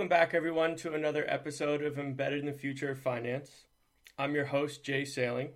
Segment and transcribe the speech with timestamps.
[0.00, 3.66] Welcome back, everyone, to another episode of Embedded in the Future of Finance.
[4.16, 5.50] I'm your host, Jay Sailing,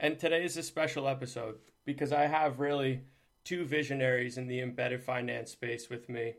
[0.00, 3.02] and today is a special episode because I have really
[3.44, 6.32] two visionaries in the embedded finance space with me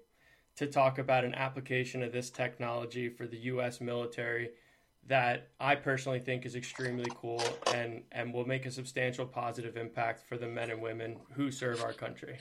[0.55, 3.79] to talk about an application of this technology for the U.S.
[3.79, 4.49] military
[5.05, 7.43] that I personally think is extremely cool
[7.75, 11.83] and, and will make a substantial positive impact for the men and women who serve
[11.83, 12.39] our country.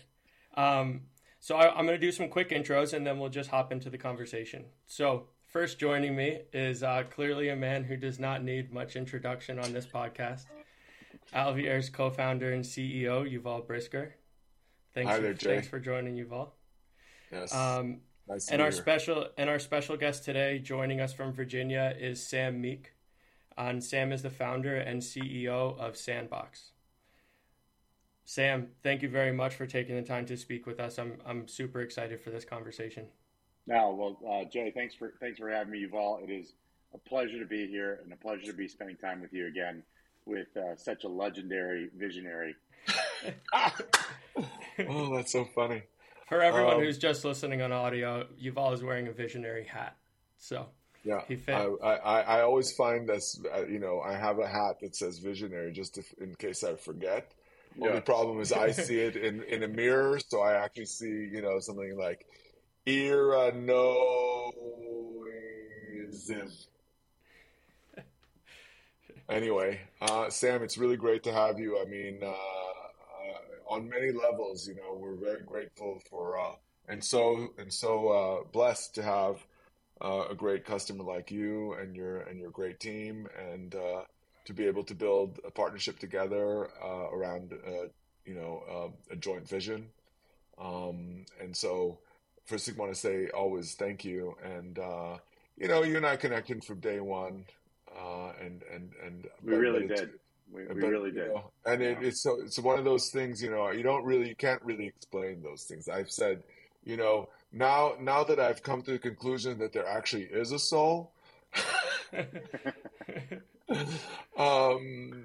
[0.57, 1.03] Um,
[1.43, 3.91] so I, am going to do some quick intros and then we'll just hop into
[3.91, 4.65] the conversation.
[4.87, 9.59] So first joining me is uh, clearly a man who does not need much introduction
[9.59, 10.45] on this podcast.
[11.35, 14.15] Alviere's co-founder and CEO Yuval Brisker.
[14.95, 15.49] Thanks, Hi for, there, Jay.
[15.55, 16.51] thanks for joining, Yuval.
[17.33, 17.53] Yes.
[17.53, 18.81] Um, nice and our here.
[18.81, 22.93] special and our special guest today, joining us from Virginia, is Sam Meek.
[23.59, 26.71] And Sam is the founder and CEO of Sandboxx.
[28.25, 30.99] Sam, thank you very much for taking the time to speak with us.
[30.99, 33.07] I'm I'm super excited for this conversation.
[33.67, 36.23] No, well, uh, Jay, thanks for thanks for having me, Yuval.
[36.23, 36.55] It is
[36.95, 39.83] a pleasure to be here and a pleasure to be spending time with you again
[40.25, 42.55] with uh, such a legendary visionary.
[43.55, 45.83] oh, that's so funny.
[46.29, 49.97] For everyone Um, who's just listening on audio, Yuval is wearing a visionary hat.
[50.39, 50.67] So
[51.05, 51.55] Yeah, He fit.
[51.55, 53.41] I, I, I always find this.
[53.55, 56.77] uh, You know, I have a hat that says "visionary" just if, in case I
[56.77, 57.33] forget.
[57.81, 61.43] Only problem is I see it in, in a mirror, so I actually see you
[61.43, 62.27] know something like
[62.87, 64.53] Iranoism.
[69.29, 71.81] Anyway, uh, Sam, it's really great to have you.
[71.81, 76.55] I mean, uh, uh, on many levels, you know, we're very grateful for uh,
[76.89, 79.47] and so and so uh, blessed to have
[80.03, 84.03] uh, a great customer like you and your and your great team, and uh,
[84.45, 87.87] to be able to build a partnership together uh, around uh,
[88.25, 89.89] you know uh, a joint vision.
[90.61, 91.99] Um, and so,
[92.47, 95.17] first thing I want to say always thank you, and uh,
[95.57, 97.45] you know you and I connected from day one,
[97.97, 100.11] uh, and and and We really but it's- did.
[100.53, 101.29] We, but, we really you did.
[101.29, 104.29] know, and it, it's so it's one of those things, you know, you don't really
[104.29, 105.89] you can't really explain those things.
[105.89, 106.43] I've said,
[106.85, 110.59] you know, now now that I've come to the conclusion that there actually is a
[110.59, 111.11] soul,
[114.39, 115.25] um,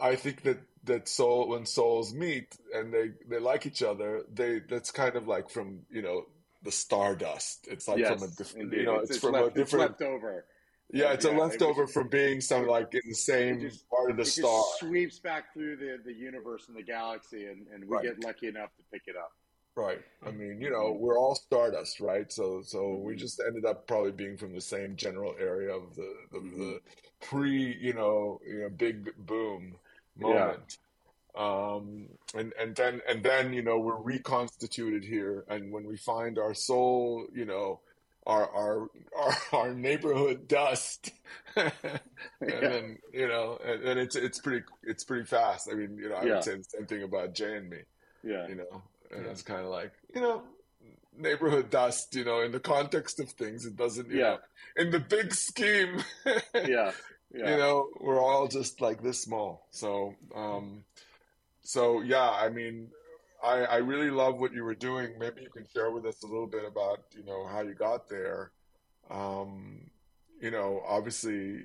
[0.00, 4.60] I think that that soul when souls meet and they they like each other, they
[4.60, 6.26] that's kind of like from you know
[6.62, 7.66] the stardust.
[7.70, 9.90] It's like yes, from a different, you know, it's, it's, it's from left, a different.
[9.90, 10.44] left over.
[10.92, 13.88] yeah, it's a yeah, it leftover was- from being some like in the same just-
[13.88, 14.62] part of the star.
[14.78, 18.04] sweeps back through the, the universe and the galaxy, and, and we Right.
[18.04, 19.32] get lucky enough to pick it up.
[19.78, 20.00] Right.
[20.24, 20.38] I mm-hmm.
[20.40, 22.32] mean, you know, we're all stardust, right?
[22.32, 23.20] So, so we mm-hmm.
[23.20, 26.76] just ended up probably being from the same general area of the the, the mm-hmm.
[27.20, 29.76] pre, you know, you know, big boom
[30.18, 30.78] moment.
[31.36, 36.40] Um, and and then and then you know we're reconstituted here, and when we find
[36.40, 37.78] our soul, you know,
[38.26, 41.12] our our our, our neighborhood dust,
[41.56, 41.70] and
[42.42, 42.60] Yeah.
[42.60, 45.68] then you know, and, and it's it's pretty it's pretty fast.
[45.70, 46.34] I mean, you know, I Yeah.
[46.34, 47.82] would say the same thing about Jay and me
[48.24, 49.30] Yeah, you know and Yeah.
[49.30, 50.42] it's kind of like you know
[51.16, 54.36] neighborhood dust you know in the context of things it doesn't you Yeah.
[54.36, 54.38] know
[54.76, 56.32] in the big scheme yeah,
[57.34, 57.50] yeah.
[57.50, 60.84] you know we're all just like this small so um
[61.62, 62.88] so yeah i mean
[63.42, 66.26] i i really love what you were doing maybe you can share with us a
[66.26, 68.52] little bit about you know how you got there
[69.10, 69.90] um
[70.40, 71.62] you know obviously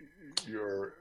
[0.47, 0.93] you're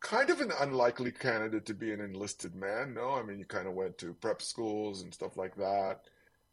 [0.00, 3.66] kind of an unlikely candidate to be an enlisted man no i mean you kind
[3.68, 6.00] of went to prep schools and stuff like that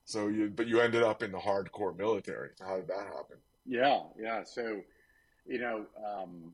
[0.06, 4.04] so you but you ended up in the hardcore military how did that happen Yeah,
[4.18, 4.44] yeah.
[4.46, 4.82] So,
[5.46, 6.54] you know, um,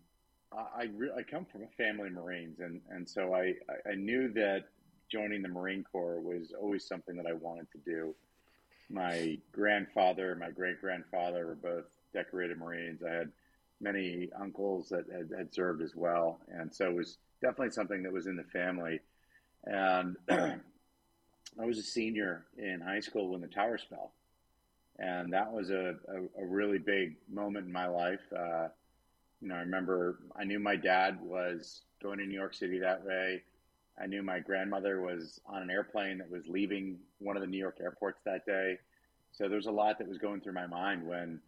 [0.52, 3.92] I I, re- I come from a family of Marines, and and so I I-
[3.92, 4.66] I knew that
[5.12, 8.16] joining the Marine Corps was always something that I wanted to do.
[8.90, 13.02] My grandfather, my great grandfather were both decorated Marines.
[13.04, 13.32] I had
[13.84, 18.14] many uncles that had, had served as well, and so it was definitely something that
[18.14, 19.00] was in the family.
[19.66, 24.14] And I was a senior in high school when the towers fell
[25.00, 28.22] and that was a, a, a really big moment in my life.
[28.36, 28.68] Uh,
[29.42, 33.04] you know, I remember I knew my dad was going to New York City that
[33.06, 33.42] way.
[34.02, 37.58] I knew my grandmother was on an airplane that was leaving one of the New
[37.58, 38.78] York airports that day.
[39.32, 41.40] So there was a lot that was going through my mind when,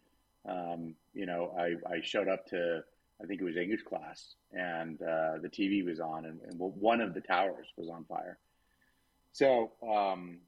[0.48, 2.82] um, you know, I, I showed up to,
[3.22, 7.00] I think it was English class, and uh, the TV was on, and, and one
[7.00, 8.38] of the towers was on fire.
[9.32, 10.38] So, um,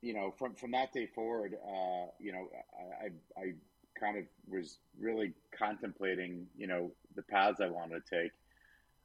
[0.00, 3.52] you know, from from that day forward, uh, you know, I, I I
[3.98, 8.32] kind of was really contemplating, you know, the paths I wanted to take.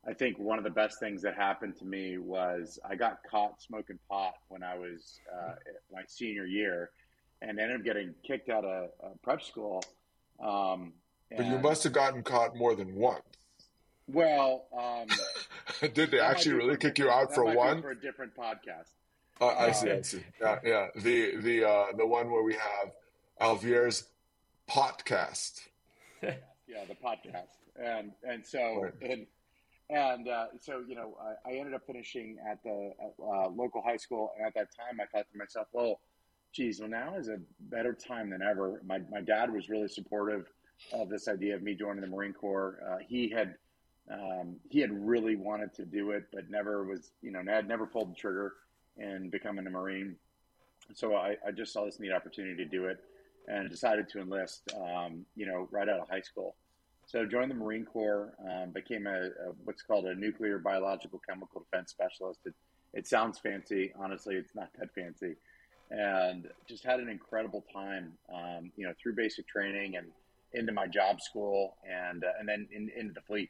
[0.08, 3.62] I think one of the best things that happened to me was I got caught
[3.62, 5.54] smoking pot when I was uh,
[5.94, 6.92] my senior year,
[7.42, 9.84] and ended up getting kicked out of uh, prep school.
[10.40, 10.94] Um,
[11.36, 13.24] But you must have gotten caught more than once.
[14.08, 15.08] Well, um,
[15.94, 17.82] did they actually really kick you out for one?
[17.82, 18.94] for a different podcast.
[19.42, 19.92] Uh, I see.
[19.92, 20.24] I see.
[20.42, 20.88] Yeah, yeah.
[20.96, 22.92] The the uh, the one where we have
[23.40, 24.06] Alviere's
[24.70, 25.62] podcast.
[26.24, 26.34] yeah,
[26.88, 28.94] the podcast, and and so right.
[29.02, 29.28] and
[29.90, 33.98] and uh, so you know, I, I, ended up finishing at the uh, local high
[33.98, 36.00] school, and at that time, I thought to myself, well,
[36.58, 38.82] geez, well now is a better time than ever.
[38.86, 40.48] My my dad was really supportive
[40.92, 42.80] of this idea of me joining the Marine Corps.
[42.90, 43.56] Uh, he had
[44.12, 47.86] um, he had really wanted to do it, but never was, you know, had never
[47.86, 48.54] pulled the trigger
[48.98, 50.16] in becoming a Marine.
[50.94, 53.04] So I, I just saw this neat opportunity to do it
[53.50, 56.56] and decided to enlist, um, you know, right out of high school.
[57.06, 61.62] So joined the Marine Corps, um, became a, a, what's called a nuclear biological chemical
[61.62, 62.40] defense specialist.
[62.46, 62.54] It,
[62.94, 63.92] it sounds fancy.
[64.00, 65.36] Honestly, it's not that fancy.
[65.90, 70.08] And just had an incredible time, um, you know, through basic training and
[70.54, 73.50] into my job school and, uh, and then in, into the fleet.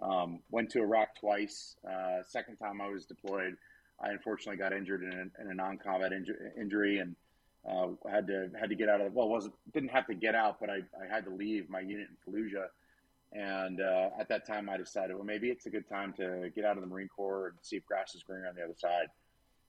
[0.00, 1.76] Um, went to Iraq twice.
[1.88, 3.56] Uh, second time I was deployed,
[4.00, 7.16] I unfortunately got injured in a, in a non-combat inju- injury and
[7.68, 9.12] uh, had to had to get out of.
[9.14, 12.08] Well, wasn't didn't have to get out, but I, I had to leave my unit
[12.10, 12.66] in Fallujah.
[13.32, 16.64] And uh, at that time, I decided, well, maybe it's a good time to get
[16.64, 19.08] out of the Marine Corps and see if grass is greener on the other side.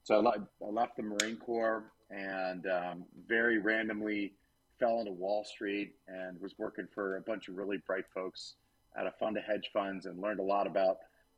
[0.04, 4.34] So I, le- I left the Marine Corps and um, very randomly
[4.80, 8.56] fell into Wall Street and was working for a bunch of really bright folks
[8.98, 10.98] at a fund of hedge funds and learned a lot about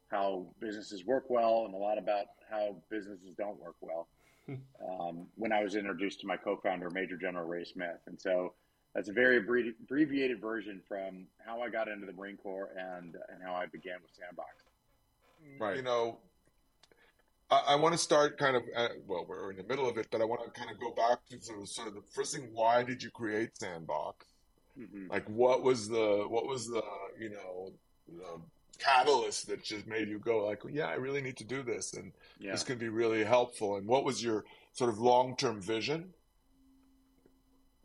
[0.10, 4.08] how businesses work well and a lot about how businesses don't work well.
[4.46, 4.56] Hmm.
[4.88, 8.54] um, when I was introduced to my co-founder, Major General Ray Smith, and so
[8.96, 13.44] that's a very abbreviated version from how I got into the Marine Corps and and
[13.44, 15.60] how I began with Sandboxx.
[15.60, 15.76] Right.
[15.76, 16.18] You know,
[17.52, 20.08] I, I want to start kind of at, well, we're in the middle of it,
[20.12, 22.36] but I want to kind of go back to sort of, sort of the first
[22.36, 22.50] thing.
[22.54, 24.14] Why did you create Sandboxx?
[24.80, 25.12] Mm-hmm.
[25.12, 26.82] Like, what was the what was the
[27.20, 27.72] you know
[28.08, 28.42] the
[28.78, 32.14] catalyst that just made you go like, yeah, I really need to do this, and
[32.40, 32.52] yeah.
[32.52, 33.76] this can be really helpful.
[33.76, 36.14] And what was your sort of long term vision?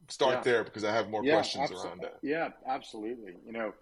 [0.08, 0.40] Start yeah.
[0.42, 2.18] there because I have more yeah, questions abso- around that.
[2.22, 3.36] Yeah, absolutely.
[3.44, 3.72] You know,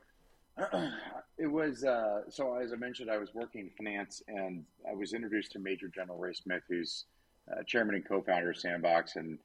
[1.39, 5.13] it was uh, so as I mentioned, I was working in finance, and I was
[5.13, 7.05] introduced to Major General Ray Smith, who's
[7.51, 9.39] uh, chairman and co-founder of Sandboxx, and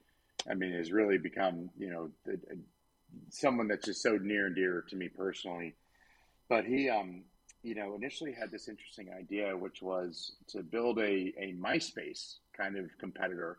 [0.48, 2.38] I mean has really become you know the,
[3.30, 5.74] someone that's just so near and dear to me personally.
[6.48, 7.22] But he, um,
[7.62, 12.76] you know, initially had this interesting idea, which was to build a, a MySpace kind
[12.76, 13.58] of competitor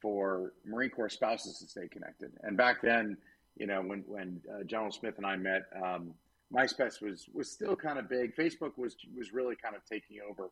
[0.00, 2.32] for Marine Corps spouses to stay connected.
[2.42, 3.18] And back then,
[3.56, 6.14] you know, when when uh, General Smith and I met, um,
[6.54, 8.34] MySpace was was still kind of big.
[8.34, 10.50] Facebook was was really kind of taking over,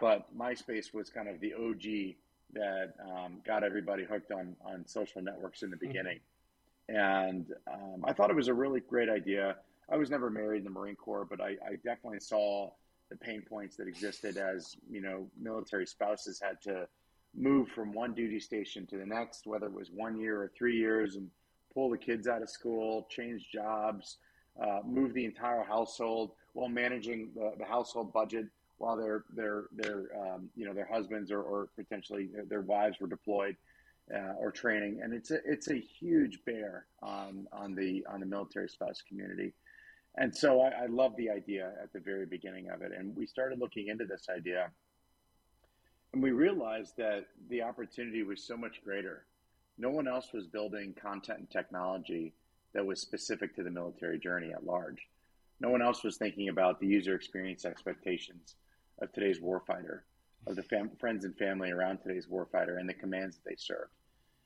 [0.00, 2.16] but MySpace was kind of the OG
[2.52, 5.86] that um, got everybody hooked on on social networks in the mm-hmm.
[5.86, 6.16] beginning.
[6.16, 6.32] Mm-hmm
[6.88, 9.56] and um, I thought it was a really great idea.
[9.90, 12.70] I was never married in the Marine Corps, but I, I, definitely saw
[13.08, 16.88] the pain points that existed as you know military spouses had to
[17.34, 20.76] move from one duty station to the next, whether it was one year or three
[20.76, 21.28] years, and
[21.74, 24.18] pull the kids out of school, change jobs,
[24.60, 28.46] uh, move the entire household while managing the, the household budget
[28.78, 33.06] while their their their um, you know their husbands or, or potentially their, wives were
[33.06, 33.56] deployed
[34.14, 38.26] uh, or training, and it's a it's a huge bear on on the on the
[38.26, 39.52] military spouse community.
[40.18, 43.26] And so I, I love the idea at the very beginning of it, and we
[43.26, 44.70] started looking into this idea,
[46.12, 49.24] and we realized that the opportunity was so much greater.
[49.78, 52.32] No one else was building content and technology
[52.76, 55.08] that was specific to the military journey at large.
[55.60, 58.54] No one else was thinking about the user experience expectations
[59.00, 60.00] of today's warfighter
[60.46, 63.88] of the fam- friends and family around today's warfighter and the commands that they serve.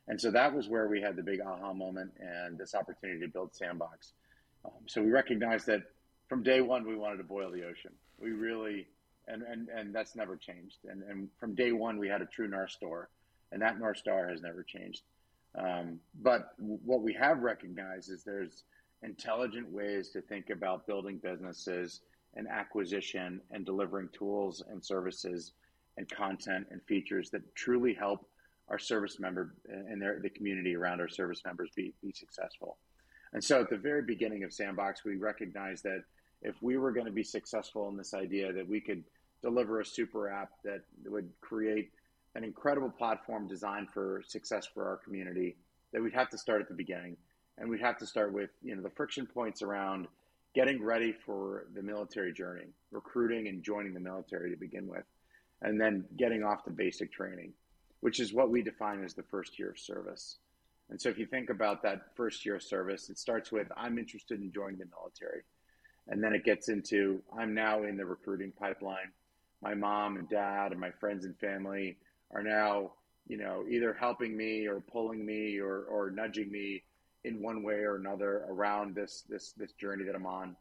[0.06, 3.28] And so that was where we had the big aha moment and this opportunity to
[3.28, 4.12] build Sandboxx.
[4.64, 5.82] Um, so we recognized that
[6.28, 7.92] from day one, we wanted to boil the ocean.
[8.20, 8.87] We really,
[9.26, 10.78] and, and, and that's never changed.
[10.84, 13.08] And, and from day one, we had a true North Star,
[13.50, 15.02] and that North Star has never changed.
[15.59, 18.64] Um, but what we have recognized is there's
[19.02, 22.00] intelligent ways to think about building businesses
[22.35, 25.52] and acquisition and delivering tools and services
[25.97, 28.26] and content and features that truly help
[28.69, 32.78] our service member and their, the community around our service members be, be successful.
[33.33, 36.02] And so at the very beginning of Sandboxx, we recognized that
[36.42, 39.02] if we were going to be successful in this idea that we could
[39.42, 41.90] deliver a super app that would create
[42.34, 45.56] an incredible platform designed for success for our community,
[45.92, 47.16] that we'd have to start at the beginning.
[47.58, 50.06] And we'd have to start with, you know, the friction points around
[50.54, 55.04] getting ready for the military journey, recruiting and joining the military to begin with
[55.62, 57.52] and then getting off to basic training,
[58.00, 60.38] which is what we define as the first year of service.
[60.88, 63.99] And so if you think about that first year of service, it starts with I'm
[63.99, 65.42] interested in joining the military.
[66.08, 69.12] And then it gets into I'm now in the recruiting pipeline.
[69.62, 71.99] My mom and dad and my friends and family
[72.32, 72.92] are now,
[73.26, 76.82] you know, either helping me or pulling me or, or nudging me
[77.25, 80.56] in one way or another around this this this journey that I'm on.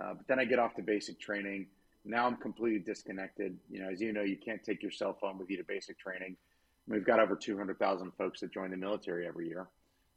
[0.00, 1.66] Uh, but then I get off to basic training.
[2.04, 3.56] Now I'm completely disconnected.
[3.70, 5.98] You know, as you know, you can't take your cell phone with you to basic
[5.98, 6.36] training.
[6.88, 9.68] We've got over 200,000 folks that join the military every year.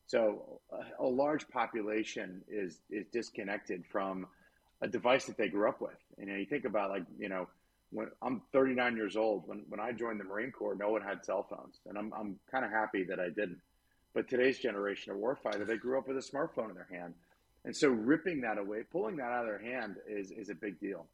[0.08, 4.28] So a, a, large population is is disconnected from
[4.82, 5.98] a device that they grew up with.
[6.18, 7.48] And you, know, you think about like, you know,
[7.96, 11.24] when I'm 39 years old, when, when I joined the Marine Corps, no one had
[11.24, 11.80] cell phones.
[11.88, 13.60] And I'm, I'm kind of happy that I didn't.
[14.14, 17.14] But today's generation of warfighter, they grew up with a smartphone in their hand.
[17.64, 20.78] And so ripping that away, pulling that out of their hand is, is a big
[20.82, 21.06] deal.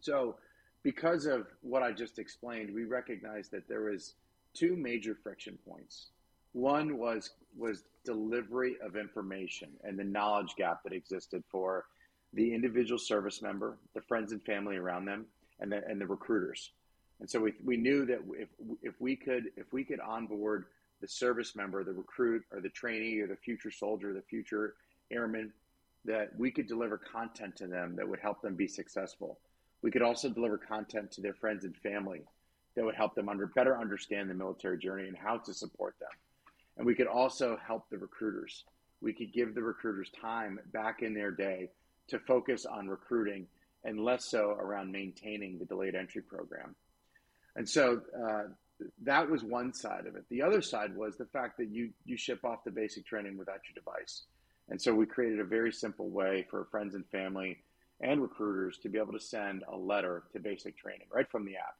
[0.00, 0.36] So
[0.84, 4.14] because of what I just explained, we recognized that there was
[4.54, 6.10] two major friction points.
[6.52, 11.86] One was was delivery of information and the knowledge gap that existed for
[12.32, 15.26] the individual service member, the friends and family around them,
[15.60, 16.70] and the and the recruiters.
[17.20, 18.48] And so we, we knew that if
[18.82, 20.66] if we could if we could onboard
[21.00, 24.74] the service member, the recruit, or the trainee, or the future soldier, the future
[25.10, 25.52] airman,
[26.06, 29.38] that we could deliver content to them that would help them be successful.
[29.82, 32.22] We could also deliver content to their friends and family
[32.74, 36.08] that would help them under better understand the military journey and how to support them.
[36.76, 38.64] And we could also help the recruiters.
[39.00, 41.70] We could give the recruiters time back in their day
[42.08, 43.46] to focus on recruiting
[43.86, 46.74] and less so around maintaining the delayed entry program.
[47.54, 48.42] And so uh,
[49.04, 50.24] that was one side of it.
[50.28, 53.60] The other side was the fact that you you ship off the basic training without
[53.66, 54.24] your device.
[54.68, 57.58] And so we created a very simple way for friends and family
[58.00, 61.56] and recruiters to be able to send a letter to basic training right from the
[61.56, 61.76] app.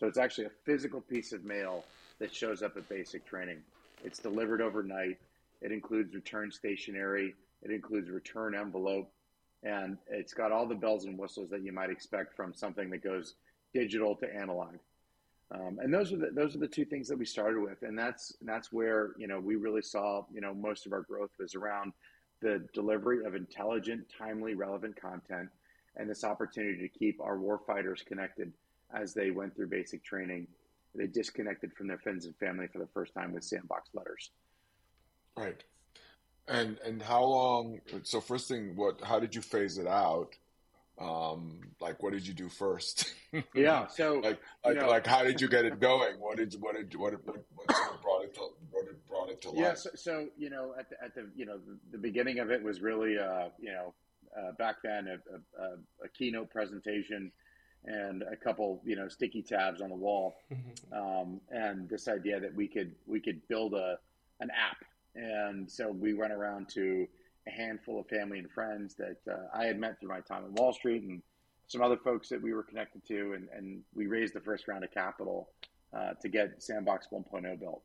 [0.00, 1.84] So it's actually a physical piece of mail
[2.18, 3.58] that shows up at basic training.
[4.02, 5.18] It's delivered overnight.
[5.62, 7.34] It includes return stationery.
[7.62, 9.10] It includes return envelope,
[9.64, 13.02] and it's got all the bells and whistles that you might expect from something that
[13.02, 13.34] goes
[13.72, 14.74] digital to analog.
[15.50, 17.98] Um, and those are the those are the two things that we started with, and
[17.98, 21.54] that's that's where you know we really saw you know most of our growth was
[21.54, 21.92] around
[22.40, 25.48] the delivery of intelligent, timely, relevant content,
[25.96, 28.52] and this opportunity to keep our warfighters connected
[28.94, 30.46] as they went through basic training.
[30.94, 34.30] They disconnected from their friends and family for the first time with Sandboxx letters.
[35.36, 35.62] Right.
[36.46, 37.80] And and how long?
[38.02, 39.00] So first thing, what?
[39.02, 40.36] How did you phase it out?
[40.96, 43.14] Um, like what did you do first?
[43.54, 43.86] yeah.
[43.88, 46.20] So like like, you know, like how did you get it going?
[46.20, 49.40] What did what did what what, what sort of brought it to what brought it
[49.42, 49.58] to life?
[49.58, 49.74] Yeah.
[49.74, 52.62] So, so, you know at the at the you know the, the beginning of it
[52.62, 53.94] was really uh, you know
[54.38, 55.66] uh, back then a, a,
[56.04, 57.30] a, keynote presentation
[57.84, 60.94] and a couple you know sticky tabs on the wall mm-hmm.
[60.94, 63.98] um, and this idea that we could we could build a
[64.40, 64.84] an app
[65.14, 67.06] and so we went around to
[67.46, 70.54] a handful of family and friends that uh, I had met through my time in
[70.54, 71.22] Wall Street and
[71.66, 73.34] some other folks that we were connected to.
[73.34, 75.50] And, and we raised the first round of capital
[75.92, 77.82] uh, to get Sandboxx 1.0 built.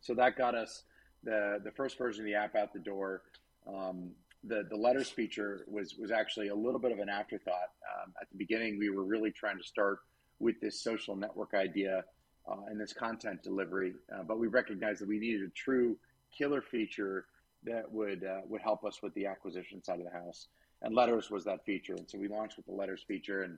[0.00, 0.82] So that got us
[1.22, 3.22] the the first version of the app out the door.
[3.66, 4.10] Um,
[4.46, 7.70] the the letters feature was was actually a little bit of an afterthought.
[7.96, 10.00] Um, at the beginning, we were really trying to start
[10.38, 12.04] with this social network idea
[12.46, 15.96] uh, and this content delivery, uh, but we recognized that we needed a true
[16.36, 17.26] killer feature
[17.64, 20.48] that would uh, would help us with the acquisition side of the house.
[20.82, 23.42] And letters was that feature, and so we launched with the letters feature.
[23.42, 23.56] And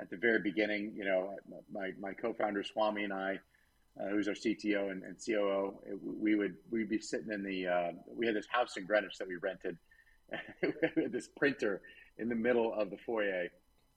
[0.00, 1.34] at the very beginning, you know,
[1.72, 3.38] my my co-founder Swami and I.
[4.00, 5.74] Uh, who's our CTO and, and COO?
[5.84, 9.18] It, we would we'd be sitting in the uh, we had this house in Greenwich
[9.18, 9.76] that we rented,
[11.10, 11.82] this printer
[12.18, 13.48] in the middle of the foyer,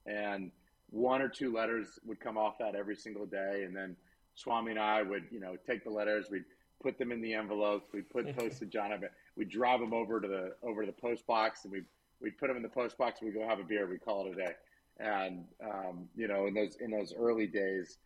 [0.08, 0.52] and
[0.90, 3.96] one or two letters would come off that every single day, and then
[4.36, 6.46] Swami and I would, you know, take the letters, we'd
[6.84, 9.02] put them in the envelopes, we'd put postage on them,
[9.36, 11.82] we'd drive them over to the over to the post box, and we
[12.22, 14.28] we'd put them in the post box, and we'd go have a beer, we call
[14.28, 14.54] it a day,
[15.00, 17.98] and um, you know, in those in those early days,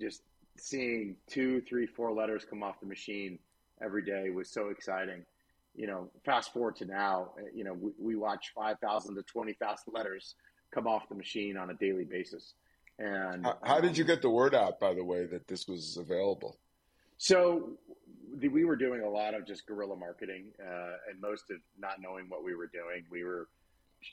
[0.00, 0.22] just
[0.56, 3.38] seeing two, three, four letters come off the machine
[3.82, 5.24] every day was so exciting.
[5.74, 9.92] You know, fast forward to now, uh, you know, we, we watch 5,000 to 20,000
[9.92, 10.36] letters
[10.72, 12.54] come off the machine on a daily basis.
[12.98, 15.66] And how, how um, did you get the word out, by the way, that this
[15.66, 16.58] was available?
[17.16, 17.83] So the,
[18.40, 22.28] we were doing a lot of just guerrilla marketing, uh, and most of not knowing
[22.28, 23.04] what we were doing.
[23.10, 23.48] We were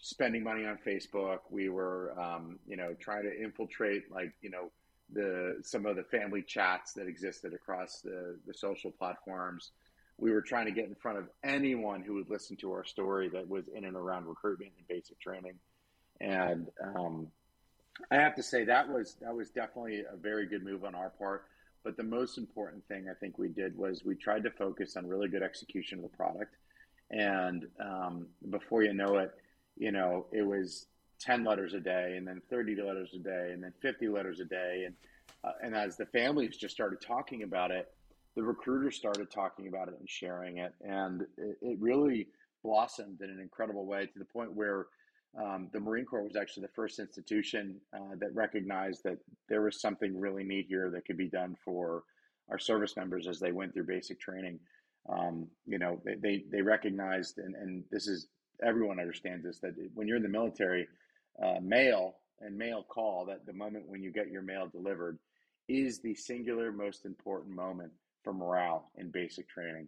[0.02, 1.40] spending money on Facebook.
[1.50, 4.72] We were, um, you know, trying to infiltrate, like, you know,
[5.14, 9.72] the some of the family chats that existed across the, the social platforms
[10.22, 13.28] we were trying to get in front of anyone who would listen to our story
[13.30, 15.56] that was in and around recruitment and basic training.
[16.22, 17.28] And um,
[18.12, 21.10] I have to say that was that was definitely a very good move on our
[21.10, 21.46] part.
[21.84, 25.08] But the most important thing I think we did was we tried to focus on
[25.08, 26.56] really good execution of the product.
[27.10, 29.32] And um, before you know it,
[29.78, 30.88] you know, it was
[31.20, 34.46] 10 letters a day and then 30 letters a day and then 50 letters a
[34.46, 34.84] day.
[34.86, 34.96] And,
[35.44, 37.92] uh, and as the families just started talking about it,
[38.36, 40.74] the recruiters started talking about it and sharing it.
[40.82, 42.28] And it, it really
[42.64, 44.88] blossomed in an incredible way to the point where
[45.40, 49.80] um, the Marine Corps was actually the first institution uh, that recognized that there was
[49.80, 52.04] something really neat here that could be done for
[52.50, 54.60] our service members as they went through basic training.
[55.10, 58.28] Um, you know, they, they, they recognized, and, and this is
[58.64, 60.88] everyone understands this, that when you're in the military,
[61.44, 65.18] uh, mail and mail call, that the moment when you get your mail delivered,
[65.70, 67.92] is the singular most important moment
[68.24, 69.88] for morale in basic training.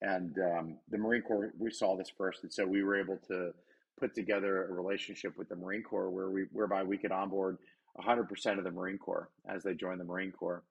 [0.00, 3.52] And um, the Marine Corps, we saw this first, and so we were able to
[3.98, 7.58] put together a relationship with the Marine Corps where we, whereby we could onboard
[7.98, 10.62] 100% of the Marine Corps as they joined the Marine Corps.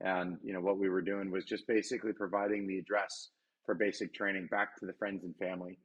[0.00, 3.30] And you know what we were doing was just basically providing the address
[3.66, 5.78] for basic training back to the friends and family.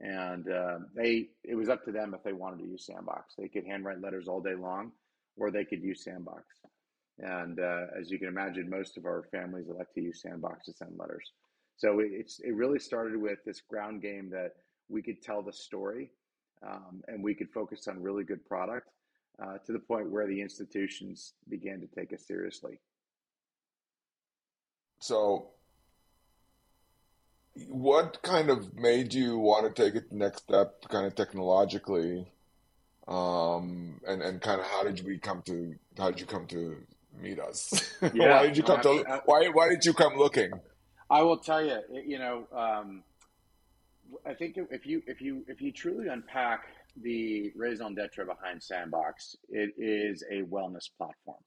[0.00, 3.36] And uh, they, it was up to them if they wanted to use Sandboxx.
[3.38, 4.92] They could handwrite letters all day long,
[5.36, 6.42] or they could use Sandboxx.
[7.18, 10.72] And uh, as you can imagine, most of our families elect to use Sandboxx to
[10.72, 11.32] send letters.
[11.76, 14.52] So it's it really started with this ground game that
[14.88, 16.10] we could tell the story,
[16.66, 18.88] um, and we could focus on really good product
[19.42, 22.78] uh, to the point where the institutions began to take us seriously.
[25.00, 25.48] So,
[27.68, 32.30] what kind of made you want to take it the next step, kind of technologically,
[33.08, 36.76] um, and and kind of how did we come to how did you come to
[37.20, 37.96] meet us?
[38.14, 40.52] Yeah, why did you come to why why did you come looking?
[41.08, 43.02] I will tell you, you know, um,
[44.26, 46.64] I think if you if you if you truly unpack
[47.00, 51.42] the raison d'être behind Sandboxx, it is a wellness platform.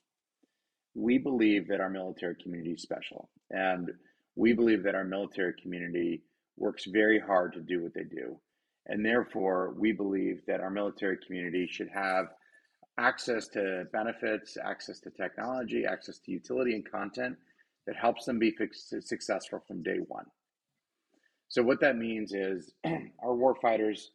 [0.96, 3.92] We believe that our military community is special, and
[4.36, 6.24] we believe that our military community
[6.58, 8.40] works very hard to do what they do.
[8.86, 12.28] And therefore, we believe that our military community should have
[12.98, 17.38] access to benefits, access to technology, access to utility and content
[17.88, 18.54] that helps them be
[19.02, 20.26] successful from day one.
[21.54, 24.06] So, what that means is our warfighters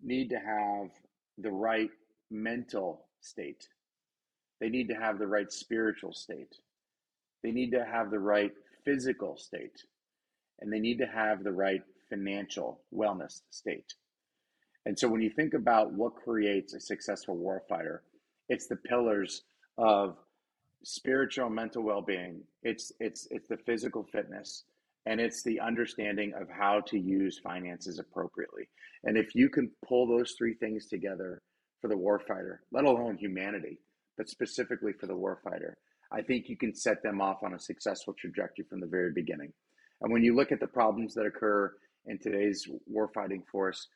[0.00, 0.90] need to have
[1.36, 1.90] the right
[2.30, 3.66] mental state,
[4.60, 6.54] they need to have the right spiritual state,
[7.42, 8.52] they need to have the right
[8.84, 9.82] physical state,
[10.60, 13.94] and they need to have the right financial wellness state.
[14.86, 18.02] And so when you think about what creates a successful warfighter,
[18.48, 19.42] it's the pillars
[19.78, 20.16] of
[20.84, 22.42] spiritual mental well-being.
[22.62, 24.62] It's it's it's the physical fitness
[25.06, 28.68] and it's the understanding of how to use finances appropriately.
[29.04, 31.40] And if you can pull those three things together
[31.80, 33.78] for the warfighter, let alone humanity,
[34.16, 35.74] but specifically for the warfighter,
[36.12, 39.52] I think you can set them off on a successful trajectory from the very beginning.
[40.00, 41.72] And when you look at the problems that occur
[42.06, 43.88] in today's warfighting force,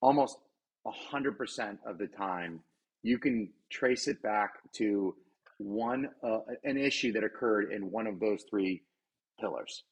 [0.00, 0.38] almost
[0.86, 2.60] 100% of the time,
[3.02, 5.14] you can trace it back to
[5.58, 8.82] one uh, an issue that occurred in one of those three
[9.38, 9.84] pillars.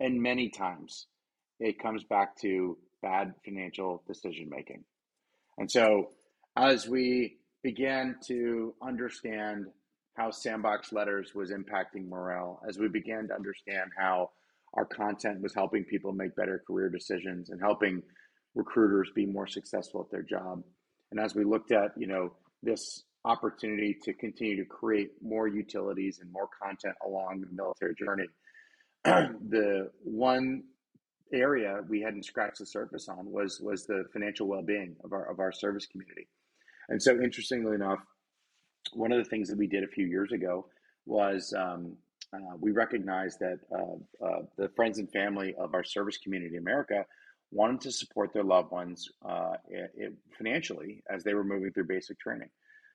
[0.00, 1.06] And many times
[1.60, 4.84] it comes back to bad financial decision making.
[5.58, 6.10] And so
[6.56, 9.66] as we began to understand
[10.16, 14.30] how Sandboxx Letters was impacting morale, as we began to understand how
[14.74, 18.02] our content was helping people make better career decisions and helping
[18.54, 20.62] recruiters be more successful at their job.
[21.10, 26.18] And as we looked at, you know, this opportunity to continue to create more utilities
[26.20, 28.26] and more content along the military journey,
[29.48, 30.62] the one
[31.32, 35.40] area we hadn't scratched the surface on was was the financial well-being of our of
[35.40, 36.28] our service community.
[36.88, 38.00] And so interestingly enough,
[38.92, 40.66] one of the things that we did a few years ago
[41.06, 41.96] was um,
[42.34, 46.62] uh, we recognized that uh, uh, the friends and family of our service community in
[46.62, 47.04] America
[47.52, 52.18] wanted to support their loved ones uh, it, financially as they were moving through basic
[52.18, 52.48] training.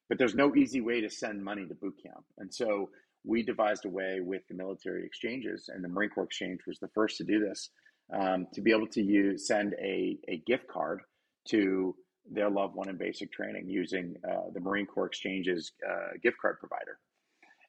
[0.10, 2.26] But there's no easy way to send money to boot camp.
[2.40, 2.90] And so
[3.24, 6.90] we devised a way with the military exchanges, and the Marine Corps Exchange was the
[6.90, 7.70] first to do this,
[8.14, 11.02] um, to be able to use send a, a gift card
[11.50, 11.96] to
[12.32, 16.58] their loved one in basic training using uh, the Marine Corps Exchange's uh, gift card
[16.60, 17.00] provider.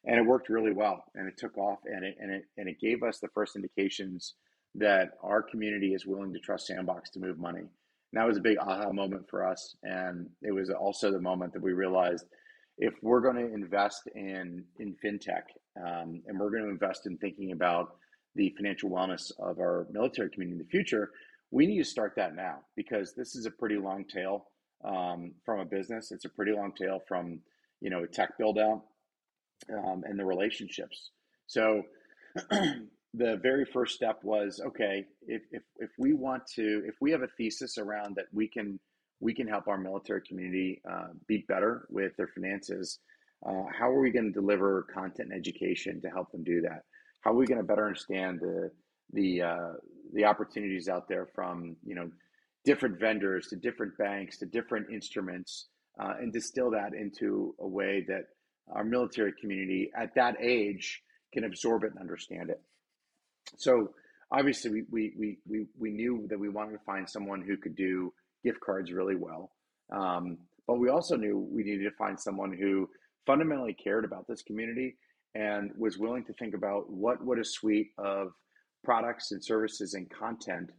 [0.05, 2.79] And it worked really well, and it took off, and it, and, it, and it
[2.79, 4.35] gave us the first indications
[4.75, 7.59] that our community is willing to trust Sandboxx to move money.
[7.59, 9.75] And that was a big aha moment for us.
[9.83, 12.25] And it was also the moment that we realized
[12.77, 15.43] if we're going to invest in, in fintech
[15.77, 17.95] um, and we're going to invest in thinking about
[18.35, 21.11] the financial wellness of our military community in the future,
[21.51, 24.47] we need to start that now because this is a pretty long tail
[24.85, 26.11] um, from a business.
[26.11, 27.39] It's a pretty long tail from
[27.81, 28.83] you know a tech build out
[29.69, 31.11] um, and the relationships.
[31.47, 31.83] So
[33.13, 37.21] the very first step was okay if, if, if we want to if we have
[37.21, 38.79] a thesis around that we can
[39.21, 42.99] we can help our military community uh, be better with their finances.
[43.47, 46.81] Uh, how are we going to deliver content and education to help them do that?
[47.21, 48.71] How are we going to better understand the
[49.13, 49.73] the uh,
[50.13, 52.09] the opportunities out there from you know
[52.65, 55.67] different vendors to different banks to different instruments
[55.99, 58.25] uh, and distill that into a way that
[58.73, 61.01] our military community at that age
[61.33, 62.61] can absorb it and understand it?
[63.57, 63.89] So
[64.31, 67.75] obviously we, we, we, we, we knew that we wanted to find someone who could
[67.75, 69.51] do gift cards really well.
[69.91, 72.89] Um, but we also knew we needed to find someone who
[73.25, 74.95] fundamentally cared about this community
[75.35, 78.33] and was willing to think about what would a suite of
[78.83, 80.71] products and services and content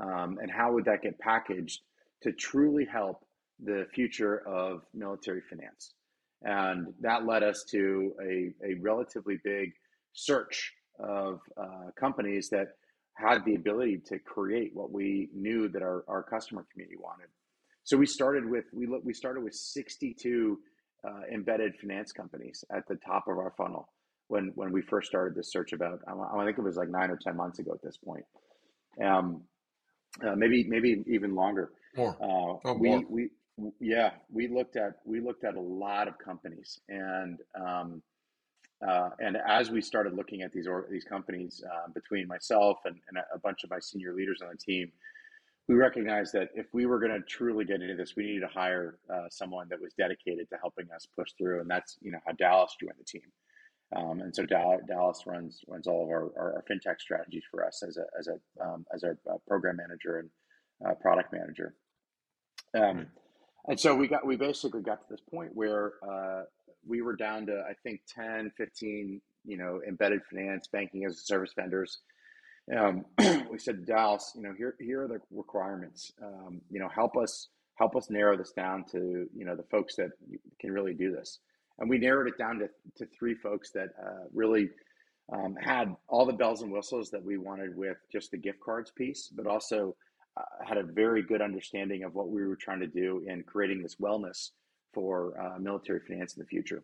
[0.00, 1.80] um, and how would that get packaged
[2.22, 3.24] to truly help
[3.62, 5.94] the future of military finance.
[6.42, 9.72] And that led us to a, a relatively big
[10.12, 12.68] search of uh, companies that
[13.14, 17.28] had the ability to create what we knew that our, our customer community wanted.
[17.82, 20.58] So we started with we look we started with 62
[21.02, 23.88] uh, embedded finance companies at the top of our funnel
[24.28, 27.16] when when we first started this search about I think it was like nine or
[27.16, 28.24] ten months ago at this point,
[29.04, 29.42] um,
[30.24, 31.72] uh, maybe maybe even longer.
[31.96, 32.16] More.
[32.20, 33.02] Uh, oh, we more.
[33.08, 33.30] we
[33.80, 38.02] yeah we looked at we looked at a lot of companies and um,
[38.86, 42.96] uh, and as we started looking at these or, these companies, uh, between myself and,
[43.08, 44.90] and, a bunch of my senior leaders on the team,
[45.68, 48.48] we recognized that if we were going to truly get into this, we needed to
[48.48, 52.18] hire uh, someone that was dedicated to helping us push through, and that's you know
[52.26, 53.30] how Dallas joined the team.
[53.94, 57.82] Um, and so Dallas, runs runs all of our, our, our, fintech strategies for us
[57.86, 60.30] as a as a um, as our uh, program manager and
[60.86, 61.74] uh, product manager.
[62.74, 63.06] Um,
[63.66, 66.42] and so we got we basically got to this point where uh,
[66.86, 71.20] we were down to I think 10, 15, you know, embedded finance, banking as a
[71.20, 71.98] service vendors.
[72.76, 73.04] Um,
[73.50, 76.12] we said to Dallas, you know, here here are the requirements.
[76.22, 79.96] Um, you know, help us help us narrow this down to you know the folks
[79.96, 80.10] that
[80.60, 81.38] can really do this.
[81.78, 84.68] And we narrowed it down to, to three folks that uh, really
[85.32, 88.90] um, had all the bells and whistles that we wanted with just the gift cards
[88.90, 89.96] piece, but also
[90.36, 93.82] uh, had a very good understanding of what we were trying to do in creating
[93.82, 94.50] this wellness
[94.92, 96.82] for uh, military finance in the future.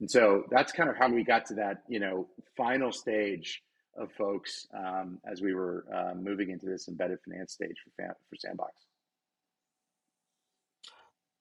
[0.00, 3.62] And so that's kind of how we got to that, you know, final stage
[3.96, 8.36] of folks um, as we were uh, moving into this embedded finance stage for for
[8.36, 8.70] Sandboxx.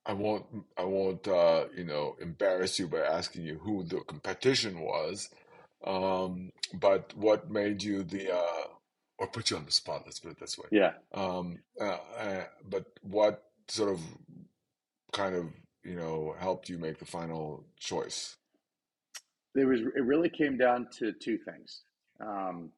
[0.06, 0.46] I won't,
[0.78, 5.30] I won't, uh, you know, embarrass you by asking you who the competition was,
[5.86, 8.68] um, but what made you the, uh,
[9.20, 10.02] or put you on the spot?
[10.06, 10.66] Let's put it this way.
[10.72, 10.94] Yeah.
[11.14, 14.02] Um, uh, uh, but what sort of
[15.14, 15.46] kind of
[15.84, 18.38] you know helped you make the final choice?
[19.54, 21.82] There was it really came down to two things.
[22.20, 22.72] Um,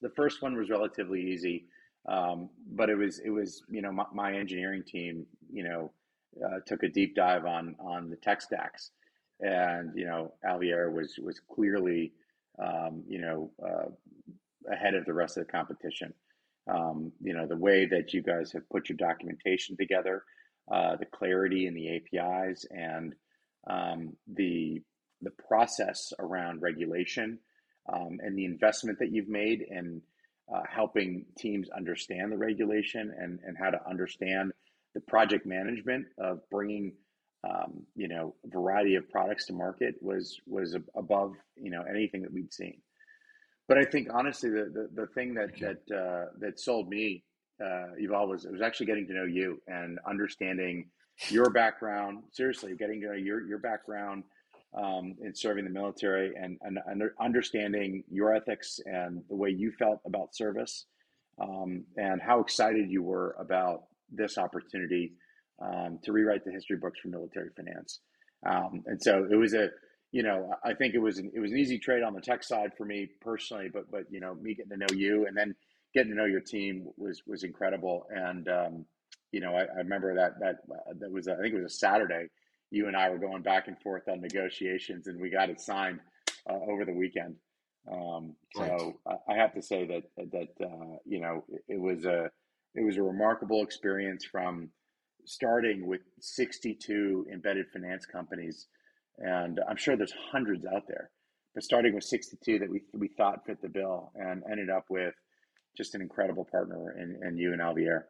[0.00, 1.66] the first one was relatively easy,
[2.08, 5.90] um, but it was it was you know my, my engineering team you know
[6.44, 8.90] uh, took a deep dive on on the tech stacks,
[9.40, 12.12] and you know Alviere was was clearly
[12.58, 16.12] um, you know uh, ahead of the rest of the competition.
[16.68, 20.24] Um, you know the way that you guys have put your documentation together,
[20.70, 23.14] uh, the clarity in the APIs and
[23.68, 24.82] um, the
[25.22, 27.38] the process around regulation
[27.92, 30.02] um, and the investment that you've made in
[30.54, 34.52] uh, helping teams understand the regulation and, and how to understand
[34.94, 36.92] the project management of bringing
[37.48, 42.22] um, you know a variety of products to market was was above you know anything
[42.22, 42.80] that we'd seen.
[43.68, 47.24] But I think honestly, the the, the thing that that uh, that sold me
[47.62, 50.90] uh, Yuval was was actually getting to know you and understanding
[51.28, 52.24] your background.
[52.32, 54.24] Seriously, getting to know your your background
[54.76, 56.78] um, in serving the military and, and,
[57.20, 60.84] understanding your ethics and the way you felt about service
[61.40, 65.12] um, and how excited you were about this opportunity
[65.62, 68.00] um, to rewrite the history books for military finance.
[68.44, 69.68] Um, and so it was a
[70.12, 72.42] you know, I think it was an, it was an easy trade on the tech
[72.42, 75.54] side for me personally, but but you know, me getting to know you and then
[75.96, 78.06] getting to know your team was was incredible.
[78.10, 78.84] And um,
[79.32, 80.56] you know, I, I, remember that that
[81.00, 82.26] that was I think it was a Saturday.
[82.70, 86.00] You and I were going back and forth on negotiations, and we got it signed
[86.48, 87.36] uh, over the weekend.
[87.90, 89.16] Um, so right.
[89.28, 92.30] I, I have to say that that uh, you know it, it was a
[92.74, 94.68] it was a remarkable experience from
[95.24, 98.66] starting with 62 embedded finance companies,
[99.18, 101.10] and I'm sure there's hundreds out there,
[101.54, 105.14] but starting with 62 that we we thought fit the bill, and ended up with
[105.76, 108.04] just an incredible partner and, in you and Alviere.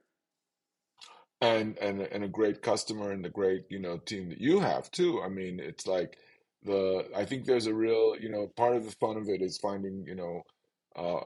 [1.43, 4.91] And, and and a great customer and a great you know team that you have
[4.91, 5.21] too.
[5.23, 6.17] I mean, it's like
[6.63, 9.59] the I think there's a real you know part of the fun of it is
[9.59, 10.43] finding you know
[10.97, 11.21] uh,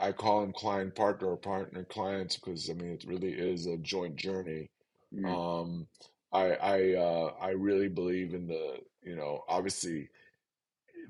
[0.00, 3.76] I call them client partner or partner clients because I mean it really is a
[3.76, 4.70] joint journey.
[5.14, 5.26] Mm.
[5.26, 5.86] Um,
[6.32, 10.08] I I uh, I really believe in the you know obviously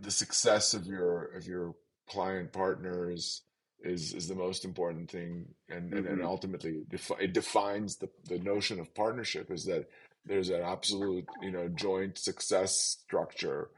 [0.01, 1.75] the success of your of your
[2.09, 3.43] client partners
[3.85, 5.99] is is the most important thing and mm-hmm.
[5.99, 6.27] and, and, mm-hmm.
[6.27, 6.83] ultimately
[7.21, 9.89] it defines the the notion of partnership is that
[10.25, 13.71] there's an absolute you know joint success structure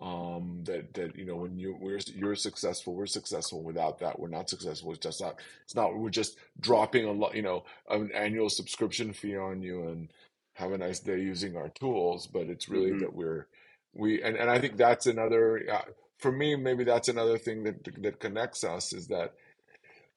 [0.00, 4.28] um, that that you know when you we're you're successful we're successful without that we're
[4.28, 8.10] not successful it's just not it's not we're just dropping a lot you know an
[8.12, 10.12] annual subscription fee on you and
[10.54, 13.00] have a nice day using our tools but it's really mm-hmm.
[13.00, 13.46] that we're
[13.94, 15.82] we and, and I think that's another uh,
[16.18, 19.34] for me maybe that's another thing that that connects us is that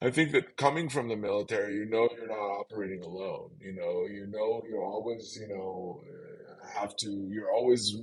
[0.02, 3.52] I think that coming from the military, you know, you're not operating alone.
[3.60, 6.02] You know, you know, you're always, you know,
[6.74, 7.10] have to.
[7.30, 7.96] You're always.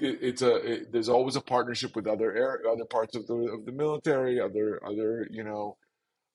[0.00, 0.56] It, it's a.
[0.56, 4.38] It, there's always a partnership with other air, other parts of the of the military,
[4.38, 5.76] other other you know,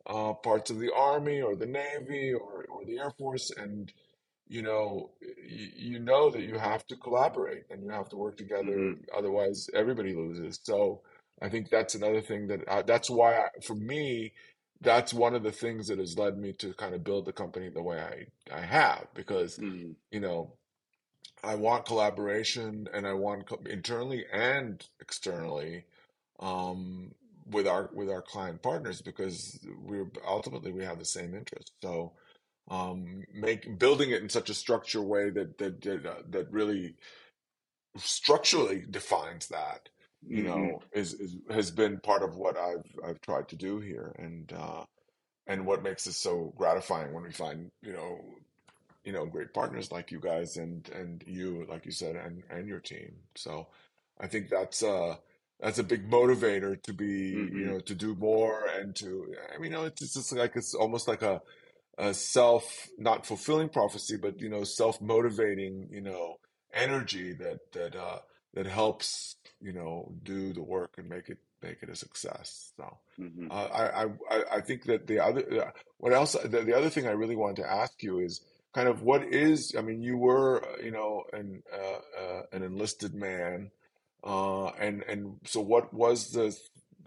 [0.07, 3.93] uh, parts of the army or the navy or or the air force, and
[4.47, 8.37] you know, you, you know that you have to collaborate and you have to work
[8.37, 8.75] together.
[8.75, 9.17] Mm-hmm.
[9.17, 10.59] Otherwise, everybody loses.
[10.63, 11.01] So.
[11.41, 14.33] I think that's another thing that uh, that's why I, for me
[14.81, 17.69] that's one of the things that has led me to kind of build the company
[17.69, 19.91] the way I, I have because mm-hmm.
[20.11, 20.53] you know
[21.43, 25.85] I want collaboration and I want co- internally and externally
[26.39, 27.11] um,
[27.49, 32.13] with our with our client partners because we're ultimately we have the same interest so
[32.69, 36.95] um, make building it in such a structured way that that that, uh, that really
[37.95, 39.89] structurally defines that
[40.27, 40.67] you mm-hmm.
[40.67, 44.51] know, is, is has been part of what I've I've tried to do here, and
[44.53, 44.83] uh,
[45.47, 48.19] and what makes it so gratifying when we find you know,
[49.03, 52.67] you know, great partners like you guys and and you, like you said, and and
[52.67, 53.13] your team.
[53.35, 53.67] So,
[54.19, 55.15] I think that's uh
[55.59, 57.57] that's a big motivator to be mm-hmm.
[57.57, 60.73] you know to do more and to I mean, you know, it's just like it's
[60.73, 61.41] almost like a
[61.97, 66.35] a self not fulfilling prophecy, but you know, self motivating you know
[66.73, 68.19] energy that that uh
[68.53, 72.73] that helps you know do the work and make it make it a success.
[72.77, 73.51] So mm-hmm.
[73.51, 77.07] uh, I, I I think that the other uh, what else the, the, other thing
[77.07, 78.41] I really wanted to ask you is
[78.73, 82.63] kind of what is I mean you were uh, you know an uh, uh, an
[82.63, 83.71] enlisted man
[84.23, 86.57] uh, and and so what was the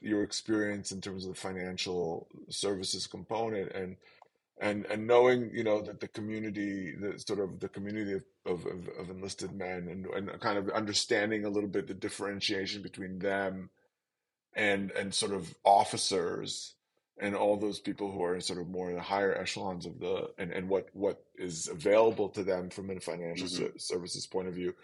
[0.00, 3.96] your experience in terms of the financial services component and
[4.60, 8.66] and and knowing you know that the community the sort of the community of of,
[8.66, 13.70] of, enlisted men and, and kind of understanding a little bit the differentiation between them
[14.54, 16.74] and and sort of officers
[17.18, 20.30] and all those people who are sort of more in the higher echelons of the
[20.38, 23.76] and, and what what is available to them from a financial mm-hmm.
[23.76, 24.74] services point of view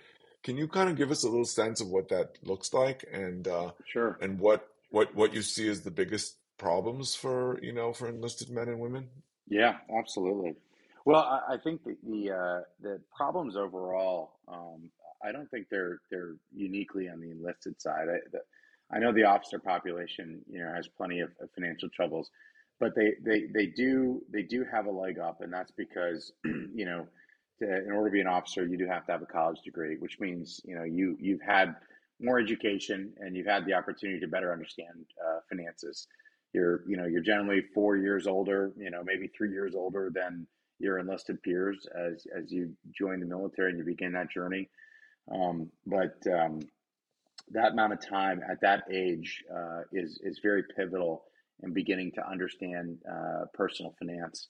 [0.46, 3.04] can you kind of give us a little sense of what that looks like?
[3.12, 4.16] And uh sure.
[4.20, 8.48] and what what what you see as the biggest problems for you know for enlisted
[8.48, 9.08] men and women
[9.48, 10.54] yeah, absolutely.
[11.04, 14.90] Well, I, I think the the, uh, the problems overall, um,
[15.24, 18.08] I don't think they're they're uniquely on the enlisted side.
[18.08, 18.40] I, the,
[18.90, 22.30] I know the officer population, you know, has plenty of, of financial troubles,
[22.80, 26.84] but they, they they do they do have a leg up, and that's because you
[26.84, 27.06] know,
[27.60, 29.96] to, in order to be an officer, you do have to have a college degree,
[29.98, 31.76] which means you know you you've had
[32.20, 36.08] more education and you've had the opportunity to better understand uh, finances
[36.56, 40.46] you're you know you're generally four years older you know maybe three years older than
[40.78, 44.68] your enlisted peers as as you join the military and you begin that journey.
[45.32, 46.60] Um, but um,
[47.50, 51.24] that amount of time at that age uh, is is very pivotal
[51.62, 54.48] in beginning to understand uh, personal finance.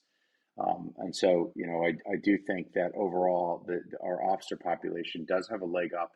[0.59, 5.25] Um, and so you know I, I do think that overall the, our officer population
[5.25, 6.11] does have a leg up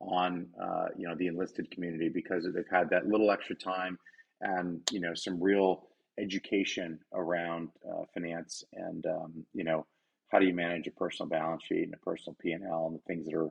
[0.00, 3.98] on uh, you know the enlisted community because they've had that little extra time
[4.42, 9.86] and you know some real education around uh, finance and um, you know
[10.28, 13.26] how do you manage a personal balance sheet and a personal P and the things
[13.26, 13.50] that are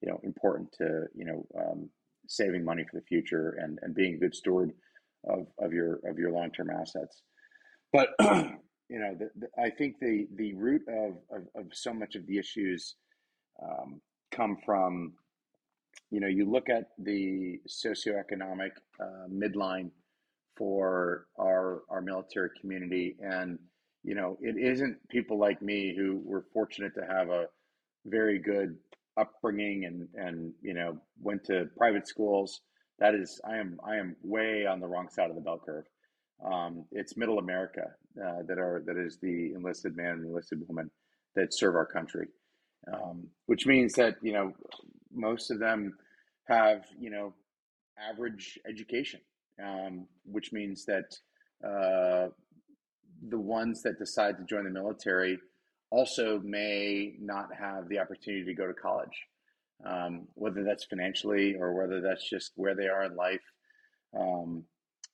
[0.00, 1.88] you know important to you know um,
[2.28, 4.72] saving money for the future and, and being a good steward
[5.24, 7.22] of, of your of your long term assets.
[7.92, 12.14] But you know the, the, I think the the root of, of, of so much
[12.14, 12.96] of the issues
[13.62, 14.00] um,
[14.30, 15.12] come from
[16.10, 19.90] you know you look at the socioeconomic uh, midline
[20.56, 23.16] for our our military community.
[23.20, 23.58] And
[24.04, 27.46] you know it isn't people like me who were fortunate to have a
[28.06, 28.76] very good
[29.18, 32.60] upbringing and and you know went to private schools.
[32.98, 35.84] That is i am i am way on the wrong side of the bell curve.
[36.44, 40.90] Um, it's middle america uh, that are that is the enlisted man and enlisted woman
[41.36, 42.26] that serve our country.
[42.92, 44.52] Um, which means that you know
[45.14, 45.94] most of them
[46.48, 47.34] have you know
[47.98, 49.20] average education,
[49.62, 51.14] um, which means that
[51.66, 52.28] uh,
[53.28, 55.38] the ones that decide to join the military
[55.90, 59.26] also may not have the opportunity to go to college,
[59.86, 63.42] um, whether that's financially or whether that's just where they are in life.
[64.18, 64.64] Um,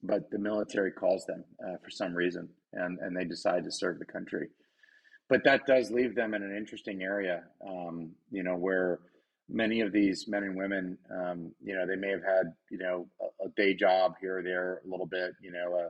[0.02, 3.98] but the military calls them uh, for some reason, and, and they decide to serve
[3.98, 4.48] the country.
[5.28, 9.00] But that does leave them in an interesting area, um, you know, where
[9.48, 13.08] many of these men and women, um, you know, they may have had, you know,
[13.20, 15.88] a, a, day job here or there a little bit, you know, uh,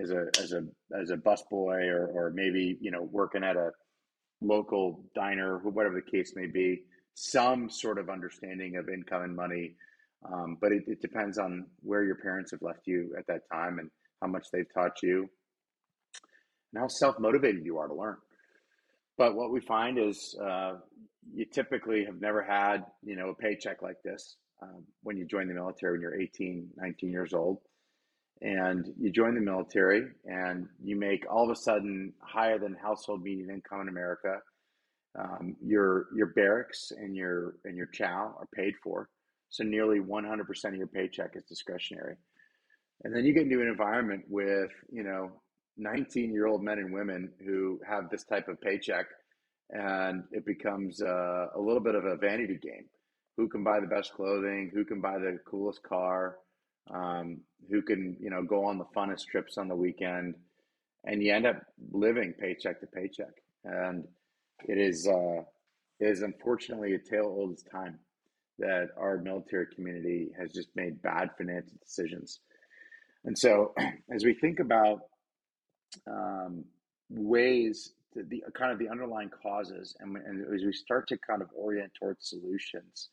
[0.00, 0.64] as a as a
[0.98, 3.70] as a busboy or or maybe you know working at a
[4.40, 6.82] local diner, whatever the case may be,
[7.14, 9.74] some sort of understanding of income and money.
[10.32, 13.78] Um, but it, it, depends on where your parents have left you at that time
[13.78, 13.88] and
[14.20, 15.28] how much they've taught you
[16.72, 18.16] and how self motivated you are to learn.
[19.18, 20.74] But what we find is uh,
[21.34, 25.48] you typically have never had, you know, a paycheck like this um, when you join
[25.48, 27.58] the military when you're 18, 19 years old.
[28.40, 33.22] And you join the military and you make all of a sudden higher than household
[33.22, 34.38] median income in America
[35.18, 39.08] um, your your barracks and your and your chow are paid for,
[39.48, 42.16] so nearly 100% of your paycheck is discretionary.
[43.04, 45.32] And then you get into an environment with you know
[45.78, 49.06] 19 year old men and women who have this type of paycheck,
[49.70, 52.86] and it becomes uh, a little bit of a vanity game.
[53.36, 54.70] Who can buy the best clothing?
[54.74, 56.38] Who can buy the coolest car?
[56.90, 57.38] Um,
[57.70, 60.34] who can you know go on the funnest trips on the weekend?
[61.04, 61.62] And you end up
[61.92, 63.42] living paycheck to paycheck.
[63.64, 64.04] And
[64.66, 65.42] it is uh,
[66.00, 67.98] it is unfortunately a tale old as time
[68.58, 72.40] that our military community has just made bad financial decisions.
[73.24, 73.74] And so,
[74.10, 75.02] as we think about
[76.06, 76.64] um,
[77.10, 81.42] ways to the kind of the underlying causes, and, and as we start to kind
[81.42, 83.08] of orient towards solutions,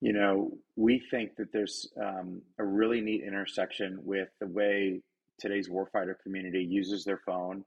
[0.00, 5.02] you know, we think that there's um, a really neat intersection with the way
[5.38, 7.64] today's warfighter community uses their phone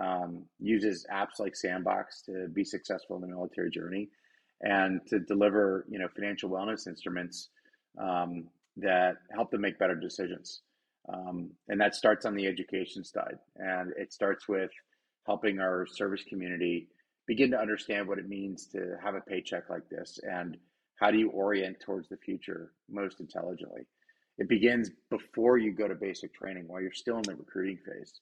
[0.00, 4.08] um, uses apps like Sandboxx to be successful in the military journey
[4.62, 7.48] and to deliver, you know, financial wellness instruments
[7.98, 8.44] um,
[8.76, 10.62] that help them make better decisions.
[11.12, 13.38] Um, and that starts on the education side.
[13.56, 14.70] And it starts with
[15.26, 16.88] helping our service community
[17.26, 20.56] begin to understand what it means to have a paycheck like this and
[21.00, 23.86] how do you orient towards the future most intelligently.
[24.38, 28.20] It begins before you go to basic training while you're still in the recruiting phase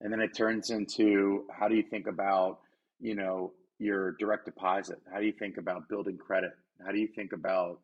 [0.00, 2.58] and then it turns into how do you think about
[3.00, 6.52] you know your direct deposit how do you think about building credit
[6.84, 7.80] how do you think about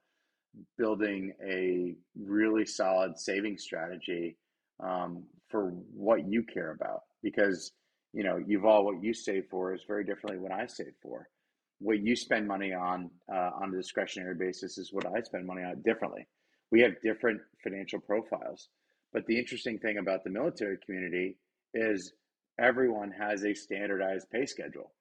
[0.78, 4.36] building a really solid saving strategy
[4.80, 7.00] um, for what you care about.
[7.22, 7.72] Because
[8.12, 11.28] you know Yuval what you save for is very differently what i save for.
[11.78, 15.62] What you spend money on uh, on a discretionary basis is what i spend money
[15.62, 16.26] on differently.
[16.70, 18.68] We have different financial profiles.
[19.12, 21.36] But the interesting thing about the military community
[21.74, 22.14] is
[22.58, 24.92] everyone has a standardized pay schedule.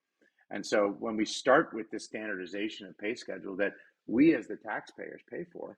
[0.50, 3.72] And so when we start with this standardization of pay schedule that
[4.08, 5.78] we as the taxpayers pay for,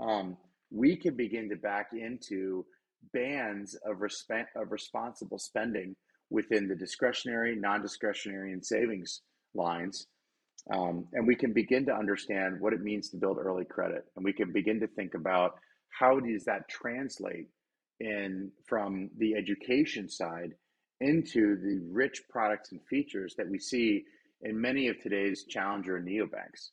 [0.00, 0.36] um,
[0.70, 2.64] we can begin to back into
[3.12, 5.96] bands of, resp- of responsible spending
[6.30, 9.20] within the discretionary, non discretionary, and savings
[9.54, 10.06] lines.
[10.72, 14.04] Um, and we can begin to understand what it means to build early credit.
[14.16, 15.56] And we can begin to think about
[15.90, 17.48] how does that translate
[18.00, 20.52] in from the education side
[21.00, 24.04] into the rich products and features that we see
[24.42, 26.70] in many of today's challenger neobanks,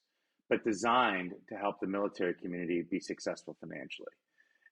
[0.50, 4.12] but designed to help the military community be successful financially.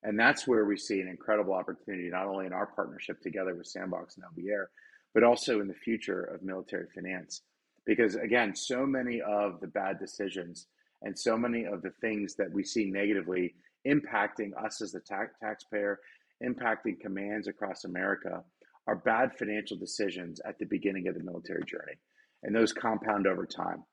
[0.03, 3.71] And that's where we see an incredible opportunity, not only in our partnership together with
[3.71, 4.67] Sandboxx and Alviere,
[5.13, 7.41] but also in the future of military finance.
[7.85, 10.67] Because again, so many of the bad decisions
[11.01, 13.55] and so many of the things that we see negatively
[13.87, 15.99] impacting us as the ta- taxpayer
[16.43, 18.43] impacting commands across America
[18.87, 21.97] are bad financial decisions at the beginning of the military journey.
[22.43, 23.83] And those compound over time.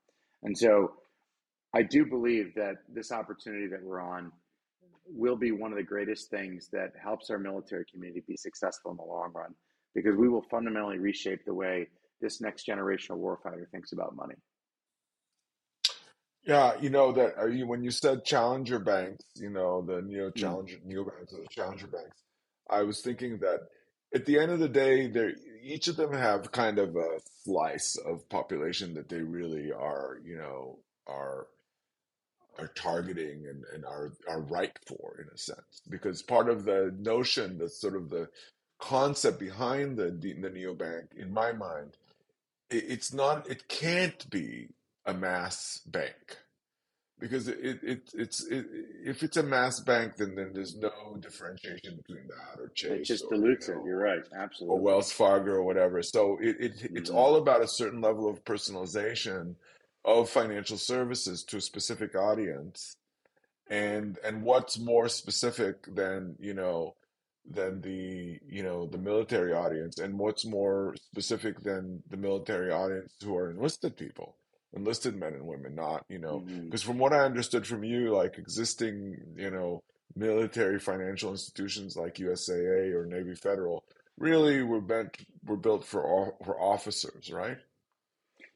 [0.42, 0.92] And so
[1.74, 4.30] I do believe that this opportunity that we're on
[5.06, 8.96] will be one of the greatest things that helps our military community be successful in
[8.96, 9.54] the long run
[9.94, 11.88] because we will fundamentally reshape the way
[12.20, 14.34] this next generation of warfighter thinks about money.
[16.46, 20.30] Yeah, you know that are you when you said challenger banks, you know the neo
[20.30, 20.34] mm.
[20.34, 20.84] challenger mm.
[20.84, 22.22] neo banks, the challenger banks.
[22.68, 23.60] I was thinking that
[24.14, 27.96] at the end of the day, they each of them have kind of a slice
[27.96, 31.46] of population that they really are, you know, are
[32.58, 35.82] are targeting and, and are are right for in a sense.
[35.88, 38.28] Because part of the notion, the sort of the
[38.80, 41.96] concept behind the the, neobank, in my mind,
[42.70, 44.68] it, it's not, it can't be
[45.06, 46.38] a mass bank
[47.20, 48.66] because it, it it's it,
[49.04, 52.90] if it's a mass bank, then then there's no differentiation between that or Chase.
[52.90, 53.86] It just or, dilutes you know, it.
[53.86, 54.22] You're right.
[54.36, 56.02] Absolutely or Wells Fargo or whatever.
[56.02, 59.54] So it, it it's hmm all about a certain level of personalization
[60.04, 62.96] of financial services to a specific audience.
[63.70, 66.94] And and what's more specific than, you know,
[67.50, 73.14] than the, you know, the military audience and what's more specific than the military audience
[73.22, 74.36] who are enlisted people,
[74.74, 76.66] enlisted men and women, not, you know, mm-hmm.
[76.66, 79.82] because from what I understood from you, like existing, you know,
[80.14, 83.84] military financial institutions like USAA or Navy Federal
[84.18, 87.58] really were bent were built for for officers, right?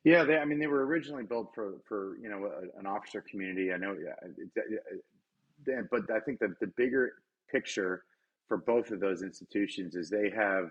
[0.09, 3.20] Yeah, they, I mean, they were originally built for for you know a, an officer
[3.20, 3.74] community.
[3.74, 7.12] I know, yeah, but I think that the bigger
[7.50, 8.04] picture
[8.46, 10.70] for both of those institutions is they have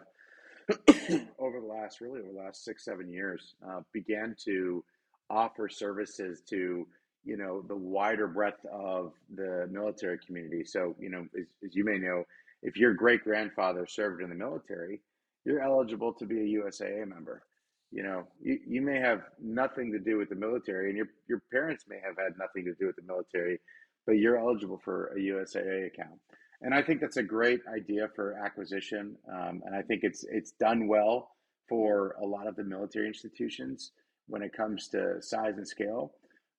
[1.38, 4.84] over the last really over the last six seven years uh, began to
[5.30, 6.88] offer services to
[7.24, 11.86] you know the wider breadth of the military community so you know as, as you
[11.86, 12.24] may know
[12.64, 15.00] if your great grandfather served in the military
[15.46, 17.44] you're eligible to be a usaa member
[17.92, 21.42] you know you, you may have nothing to do with the military and your, your
[21.52, 23.60] parents may have had nothing to do with the military
[24.06, 26.20] but you're eligible for a usaa account
[26.62, 29.16] and I think that's a great idea for acquisition.
[29.32, 31.32] Um, and I think it's it's done well
[31.70, 33.92] for a lot of the military institutions
[34.28, 36.14] when it comes to size and scale.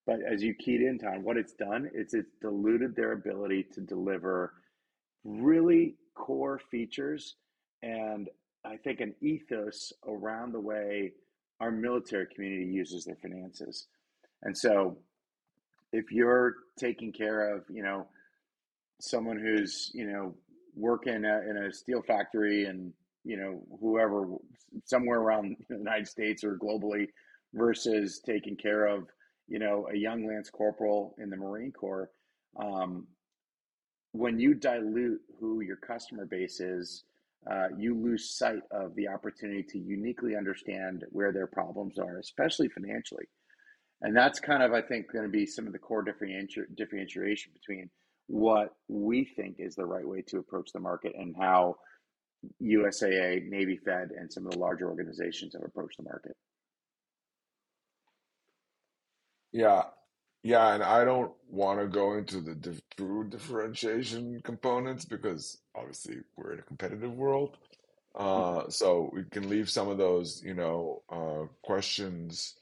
[0.06, 3.80] But as you keyed in, Tom, what it's done is it's diluted their ability to
[3.80, 4.54] deliver
[5.24, 7.36] really core features
[7.82, 8.28] and
[8.68, 11.12] I think an ethos around the way
[11.60, 13.86] our military community uses their finances.
[14.42, 14.98] And so
[15.92, 18.06] if you're taking care of, you know,
[19.00, 20.34] someone who's you know
[20.74, 22.92] working at, in a steel factory and
[23.24, 24.26] you know whoever
[24.84, 27.08] somewhere around the United States or globally
[27.54, 29.04] versus taking care of
[29.48, 32.10] you know a young lance corporal in the Marine Corps.
[32.60, 33.06] Um,
[34.12, 37.04] when you dilute who your customer base is,
[37.50, 42.68] uh, you lose sight of the opportunity to uniquely understand where their problems are, especially
[42.68, 43.24] financially.
[44.02, 47.52] And that's kind of, I think, going to be some of the core differenti- differentiation
[47.52, 47.90] between
[48.26, 51.76] what we think is the right way to approach the market and how
[52.62, 56.36] USAA, Navy Fed, and some of the larger organizations have approached the market.
[59.52, 59.84] Yeah.
[60.42, 66.18] Yeah, and I don't want to go into the dif true differentiation components because obviously
[66.36, 67.56] we're in a competitive world.
[68.14, 72.54] Uh, so we can leave some of those, you know, uh, questions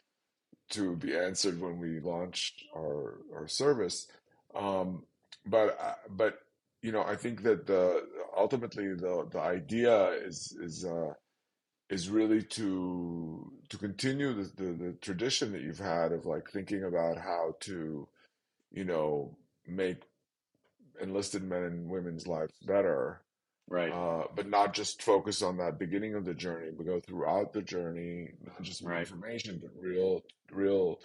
[0.71, 4.09] to be answered when we launch our our service.
[4.55, 5.05] Um,
[5.47, 6.41] but uh, but
[6.83, 8.05] you know, I think that the
[8.37, 11.13] ultimately the the idea is is uh,
[11.91, 16.85] is really to to continue the, the the tradition that you've had of like thinking
[16.85, 18.09] about how to,
[18.73, 20.03] you know, make
[21.01, 23.21] enlisted men and women's lives better
[23.69, 27.53] Right, uh, but not just focus on that beginning of the journey, but go throughout
[27.53, 29.01] the journey, not just right.
[29.01, 30.23] information, but real,
[30.53, 31.01] real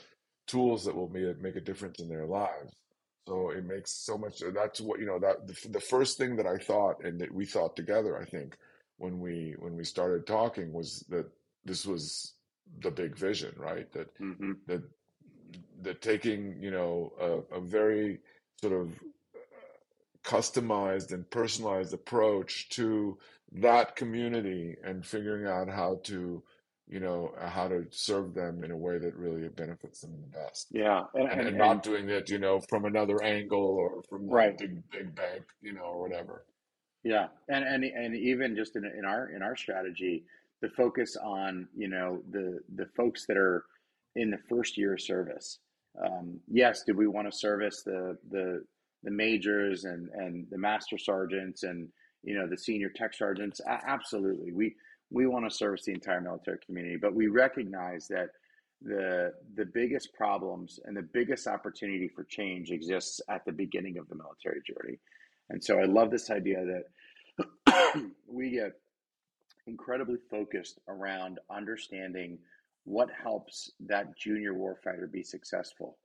[0.45, 2.71] tools that will make, make a difference in their lives.
[3.27, 4.43] So it makes so much.
[4.53, 5.17] That's what you know.
[5.17, 8.55] That the, the first thing that I thought, and that we thought together, I think,
[9.01, 11.25] when we when we started talking, was that
[11.65, 12.33] this was
[12.81, 13.91] the big vision, right?
[13.93, 14.83] That hmm that
[15.81, 18.19] that taking you know a, a very
[18.61, 18.93] sort of
[20.23, 23.17] customized and personalized approach to
[23.53, 26.43] that community and figuring out how to
[26.87, 30.67] you know how to serve them in a way that really benefits them the best
[30.71, 34.29] Yeah, and, and and and not doing it you know from another angle or from
[34.29, 34.55] right.
[34.57, 36.45] big big bank you know or whatever
[37.03, 40.23] Yeah, and and and even just in in our in our strategy,
[40.61, 43.65] the focus on you know the the folks that are
[44.15, 45.59] in the first year of service.
[46.03, 48.63] Um, yes, do we want to service the the
[49.03, 51.89] the majors and and the master sergeants and
[52.23, 53.61] you know the senior tech sergeants?
[53.67, 54.75] A- absolutely, we
[55.09, 58.29] we want to service the entire military community, but we recognize that
[58.83, 64.07] the the biggest problems and the biggest opportunity for change exists at the beginning of
[64.07, 64.99] the military journey
[65.51, 66.63] and so I love this idea
[67.67, 68.71] that we get
[69.67, 72.39] incredibly focused around understanding
[72.85, 75.97] what helps that junior warfighter be successful.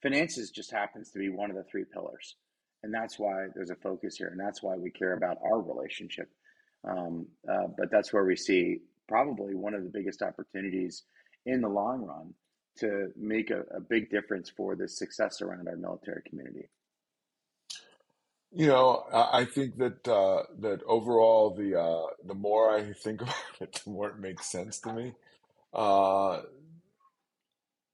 [0.00, 2.36] Finances just happens to be one of the three pillars.
[2.84, 4.28] And that's why there's a focus here.
[4.28, 6.30] And that's why we care about our relationship.
[6.86, 8.78] Um, uh, but that's where we see
[9.08, 11.02] probably one of the biggest opportunities
[11.46, 12.34] in the long run
[12.78, 16.68] to make a, a big difference for the success around our military community.
[18.54, 23.34] You know i think that uh that overall the uh the more i think about
[23.60, 25.14] it the more it makes sense to me
[25.74, 26.40] uh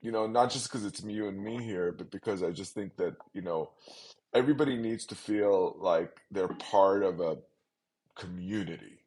[0.03, 2.97] you know, not just because it's you and me here, but because I just think
[2.97, 3.71] that, you know,
[4.35, 7.39] everybody needs to feel like they're part of a
[8.17, 9.01] community.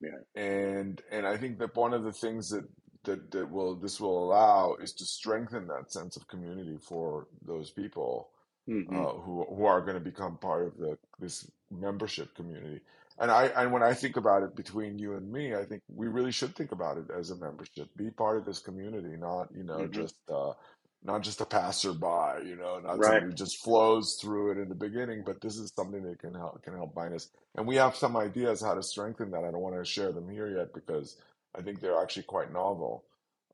[0.00, 0.42] Yeah.
[0.42, 2.64] And and I think that one of the things that
[3.04, 7.70] that, that will this will allow is to strengthen that sense of community for those
[7.70, 8.30] people
[8.66, 9.04] Mhm.
[9.04, 12.80] uh, who who are going to become part of the this membership community.
[13.18, 16.08] And I and when I think about it between you and me, I think we
[16.08, 17.88] really should think about it as a membership.
[17.96, 19.88] Be part of this community, not you know Mhm.
[19.88, 20.54] just uh,
[21.02, 23.04] not just a passerby, you know, not Right.
[23.04, 25.22] somebody who just flows through it in the beginning.
[25.24, 27.30] But this is something that can help can help bind us.
[27.56, 29.44] And we have some ideas how to strengthen that.
[29.44, 31.20] I don't want to share them here yet because
[31.54, 33.04] I think they're actually quite novel.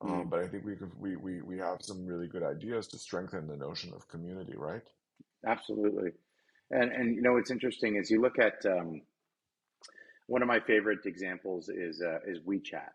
[0.00, 0.30] Um, Mm.
[0.30, 3.48] but I think we could we, we we have some really good ideas to strengthen
[3.48, 4.82] the notion of community, right?
[5.46, 6.10] Absolutely.
[6.70, 9.02] And and you know what's interesting is you look at um,
[10.26, 12.90] one of my favorite examples is uh, is WeChat.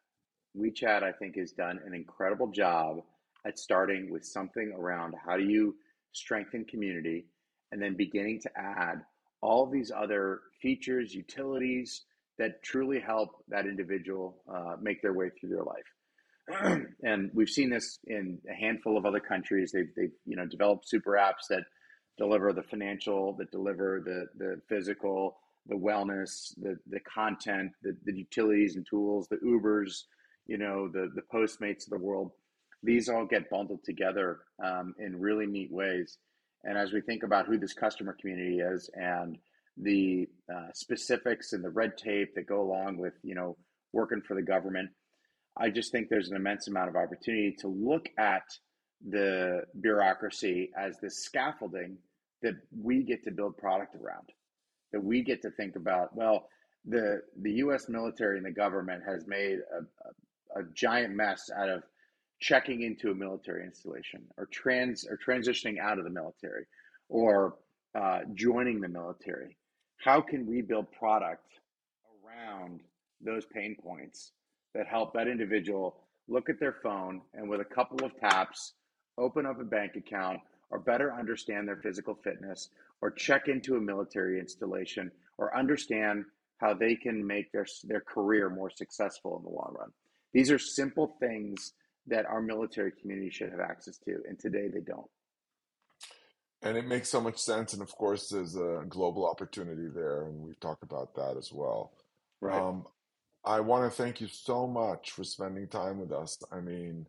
[0.55, 2.97] WeChat, I think, has done an incredible job
[3.45, 5.75] at starting with something around how do you
[6.11, 7.25] strengthen community,
[7.71, 9.01] and then beginning to add
[9.41, 12.03] all these other features, utilities
[12.37, 16.85] that truly help that individual uh, make their way through their life.
[17.03, 19.71] and we've seen this in a handful of other countries.
[19.73, 21.63] They've, they've you know developed super apps that
[22.18, 25.38] deliver the financial, that deliver the the physical,
[25.68, 30.03] the wellness, the the content, the, the utilities and tools, the Ubers,
[30.47, 32.32] you know, the the Postmates of the world.
[32.84, 36.18] These all get bundled together um, in really neat ways.
[36.66, 39.38] And as we think about who this customer community is and
[39.78, 43.57] the uh, specifics and the red tape that go along with, you know,
[43.91, 44.89] working for the government,
[45.57, 48.43] I just think there's an immense amount of opportunity to look at
[49.09, 51.97] the bureaucracy as the scaffolding
[52.41, 54.29] that we get to build product around
[54.91, 56.47] that we get to think about well
[56.85, 61.69] the the US military and the government has made a, a, a giant mess out
[61.69, 61.83] of
[62.39, 66.65] checking into a military installation or trans or transitioning out of the military
[67.09, 67.55] or
[67.95, 69.57] uh, joining the military.
[69.97, 71.47] How can we build product
[72.25, 72.81] around
[73.21, 74.31] those pain points
[74.75, 75.95] that help that individual
[76.27, 78.73] look at their phone and with a couple of taps
[79.18, 80.39] open up a bank account
[80.70, 82.70] or better understand their physical fitness
[83.01, 86.26] or check into a military installation or understand
[86.57, 89.91] how they can make their their career more successful in the long run.
[90.34, 91.74] These are simple things
[92.07, 95.09] that our military community should have access to and today they don't.
[96.64, 97.74] And it makes so much sense.
[97.74, 101.91] And of course, there's a global opportunity there, and we've talked about that as well.
[102.39, 102.57] Right.
[102.57, 102.86] Um,
[103.45, 106.38] I want to thank you so much for spending time with us.
[106.51, 107.05] I mean,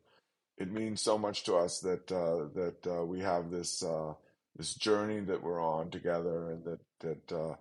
[0.58, 4.14] it means so much to us that uh, that uh, we have this uh,
[4.56, 7.54] this journey that we're on together, and that that uh,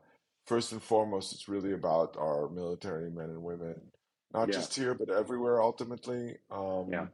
[0.45, 3.75] first and foremost, it's really about our military men and women,
[4.33, 4.55] not Yeah.
[4.55, 5.61] just here but everywhere.
[5.61, 7.07] Ultimately, um, Yeah.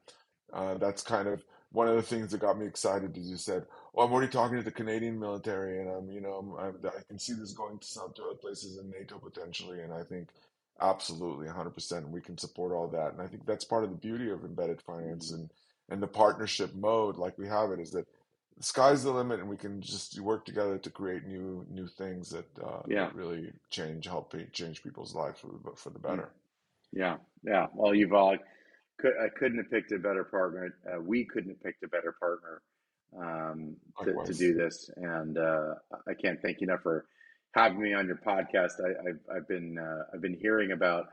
[0.52, 3.18] uh, that's kind of one of the things that got me excited.
[3.18, 6.34] As you said, well, I'm already talking to the Canadian military, and I'm you know
[6.34, 9.82] I'm, I'm, I can see this going to some to other places in NATO potentially,
[9.82, 10.30] and I think.
[10.82, 12.10] Absolutely, 100%.
[12.10, 13.12] We can support all that.
[13.12, 15.52] And I think that's part of the beauty of embedded finance and,
[15.90, 18.06] and the partnership mode, like we have it, is that
[18.58, 22.30] the sky's the limit and we can just work together to create new new things
[22.30, 23.06] that, uh, Yeah.
[23.06, 26.04] that really change, help change people's lives for the, for the Mm.
[26.10, 26.30] better.
[26.92, 27.18] Yeah.
[27.44, 27.68] Yeah.
[27.74, 28.40] Well, Yuval
[28.98, 30.76] could, I couldn't have picked a better partner.
[30.86, 32.62] Uh, we couldn't have picked a better partner
[33.18, 34.90] um, to, to do this.
[34.98, 35.76] And uh,
[36.08, 37.06] I can't thank you enough for
[37.54, 38.74] having me on your podcast.
[38.84, 41.08] I, I've, I've been uh, I've been hearing about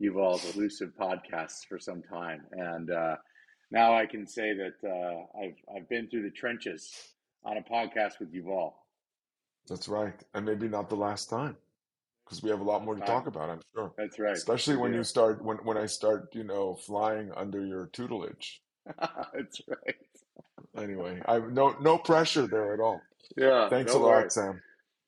[0.00, 3.16] Yuval's elusive podcasts for some time, and uh,
[3.72, 6.92] now I can say that uh, I've I've been through the trenches
[7.44, 8.74] on a podcast with Yuval.
[9.68, 10.14] That's right.
[10.34, 11.56] And maybe not the last time
[12.24, 13.92] because we have a lot more to talk about, I'm sure.
[13.96, 14.32] That's right.
[14.32, 14.98] Especially when do.
[14.98, 18.62] you start, when, when I start, you know, flying under your tutelage.
[18.98, 19.96] That's right.
[20.76, 23.00] Anyway, I no no pressure there at all.
[23.36, 23.68] Yeah.
[23.68, 24.34] Thanks no a lot, worries.
[24.34, 24.60] Sam.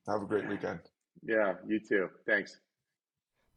[0.06, 0.80] Have a great weekend.
[1.22, 1.54] Yeah.
[1.66, 2.10] You too.
[2.26, 2.60] Thanks.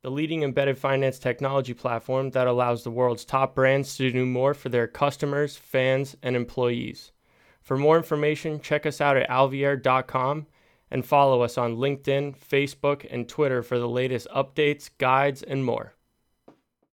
[0.04, 4.54] The leading embedded finance technology platform that allows the world's top brands to do more
[4.54, 7.12] for their customers, fans, and employees.
[7.62, 10.48] For more information, check us out at alviere.com
[10.90, 15.97] and follow us on LinkedIn, Facebook, and Twitter for the latest updates, guides, and more.